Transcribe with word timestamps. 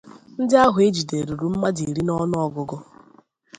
Ndị 0.41 0.55
ahụ 0.63 0.77
e 0.85 0.87
jidere 0.95 1.25
ruru 1.29 1.47
mmadụ 1.51 1.81
iri 1.89 2.01
n'ọnụọgụgụ 2.05 2.77